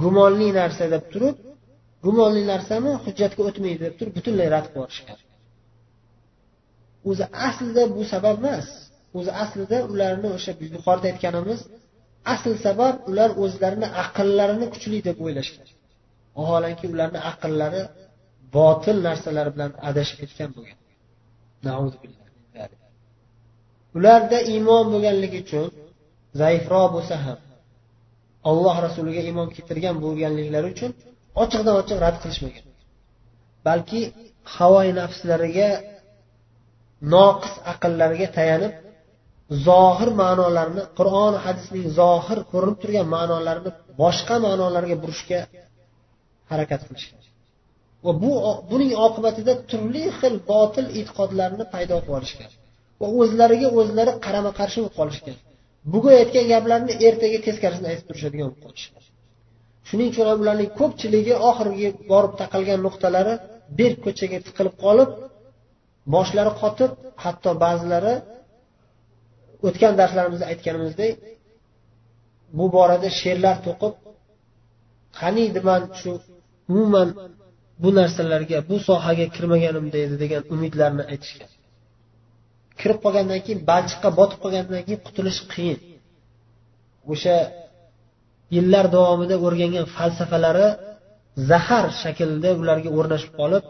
gumonli 0.03 0.49
narsa 0.61 0.85
deb 0.95 1.05
turib 1.13 1.37
gumonli 2.07 2.43
narsami 2.53 2.91
hujjatga 3.05 3.41
o'tmaydi 3.49 3.81
deb 3.87 3.95
turib 3.99 4.13
butunlay 4.19 4.49
rad 4.55 4.67
qilib 4.73 4.81
yuborishgan 4.83 5.19
o'zi 7.11 7.25
aslida 7.49 7.83
bu 7.97 8.03
sabab 8.13 8.37
emas. 8.43 8.67
O'zi 9.19 9.33
aslida 9.43 9.79
ularni 9.93 10.29
o'sha 10.37 10.53
yuqorida 10.75 11.07
aytganimiz 11.13 11.61
asl 12.35 12.53
sabab 12.67 12.95
ular 13.11 13.31
o'zlarini 13.45 13.89
aqllarini 14.03 14.67
kuchli 14.75 14.99
deb 15.09 15.17
o'ylashgan 15.25 15.69
vaholanki 16.39 16.87
ularni 16.95 17.21
aqllari 17.31 17.83
botil 18.57 18.97
narsalar 19.07 19.47
bilan 19.55 19.71
adashib 19.89 20.17
ketgan 20.23 20.51
bo'lgan. 20.57 20.79
Ularda 23.97 24.39
iymon 24.53 24.85
bo'lganligi 24.93 25.39
uchun 25.45 25.67
zaifroq 26.41 26.87
bo'lsa 26.97 27.17
ham 27.25 27.39
alloh 28.51 28.77
rasuliga 28.87 29.23
iymon 29.29 29.49
keltirgan 29.55 29.97
bo'lganliklari 30.05 30.67
uchun 30.75 30.91
ochiqdan 31.43 31.75
ochiq 31.83 31.99
rad 32.05 32.17
qilishmagan. 32.23 32.65
Balki 33.67 34.01
havoi 34.57 34.89
nafslariga 35.01 35.69
noqis 37.15 37.55
aqllariga 37.73 38.29
tayanib 38.39 38.75
zohir 39.69 40.11
ma'nolarni 40.23 40.83
qur'on 40.99 41.35
hadisning 41.45 41.87
zohir 42.01 42.39
ko'rinib 42.53 42.79
turgan 42.83 43.07
ma'nolarini 43.17 43.71
boshqa 44.03 44.37
ma'nolarga 44.47 44.97
burishga 45.03 45.41
harakat 46.51 46.81
qilishgan. 46.89 47.21
Va 48.05 48.13
bu 48.23 48.33
buning 48.71 48.93
oqibatida 49.07 49.53
turli 49.71 50.05
xil 50.19 50.35
botil 50.51 50.87
e'tiqodlarni 50.99 51.65
paydo 51.75 51.97
qilib 52.03 52.17
olishgan. 52.19 52.51
Va 53.01 53.09
o'zlariga 53.21 53.69
o'zlari 53.81 54.13
qarama 54.27 54.51
qarshi 54.61 54.79
bo'lib 54.83 54.95
qolishgan. 55.01 55.37
Bugun 55.93 56.15
aytgan 56.21 56.47
gaplarni 56.53 56.93
ertaga 57.09 57.39
teskarisini 57.47 57.89
aytib 57.93 58.07
turishadigan 58.09 58.47
bo'lib 58.49 58.63
qolishgan. 58.67 59.03
Shuning 59.89 60.09
uchun 60.13 60.27
ham 60.31 60.39
ularning 60.45 60.71
ko'pchiligi 60.81 61.35
oxirgi 61.51 61.89
borib 62.13 62.33
taqalgan 62.41 62.81
nuqtalari 62.87 63.35
berk 63.79 63.99
ko'chaga 64.07 64.39
tiqilib 64.47 64.75
qolib 64.85 65.11
boshlari 66.15 66.53
qotib 66.63 66.91
hatto 67.25 67.51
ba'zilari 67.65 68.15
o'tgan 69.67 69.93
darslarimizda 70.01 70.47
aytganimizdek 70.53 71.13
bu 72.59 72.65
borada 72.77 73.09
she'rlar 73.21 73.57
to'qib 73.67 73.95
qaniydi 75.21 75.61
man 75.69 75.83
shu 76.01 76.13
umuman 76.73 77.09
bu 77.83 77.89
narsalarga 77.99 78.59
bu 78.71 78.77
sohaga 78.89 79.27
kirmaganimda 79.35 79.99
edi 80.07 80.17
degan 80.23 80.43
umidlarni 80.55 81.05
aytishgan. 81.13 81.51
Kirib 82.81 82.99
qolgandan 83.05 83.41
keyin 83.45 83.61
balchiqqa 83.71 84.09
botib 84.19 84.39
qolgandan 84.45 84.83
keyin 84.87 85.01
qutulish 85.07 85.41
qiyin. 85.53 85.79
O'sha 87.13 87.37
yillar 88.57 88.85
davomida 88.97 89.37
o'rgangan 89.47 89.87
falsafalari 89.97 90.69
zahar 91.51 91.87
shaklida 92.03 92.51
ularga 92.61 92.91
o'rnashib 92.99 93.33
qolib 93.41 93.65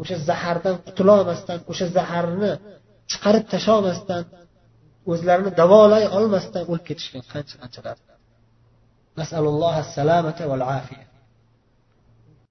o'sha 0.00 0.16
zahardan 0.28 0.76
qutulolmasdan 0.86 1.58
o'sha 1.70 1.86
zaharni 1.96 2.52
chiqarib 3.10 3.44
tashlolmasdan 3.52 4.22
o'zlarini 5.12 5.50
davolay 5.60 6.04
olmasdan 6.18 6.62
o'lib 6.70 6.84
ketishgan 6.88 7.24
qancha 7.32 7.54
qanchalar 7.62 7.96
nasalulloh 9.20 9.76
salamata 9.96 10.42
val 10.50 10.64
afiya 10.78 11.06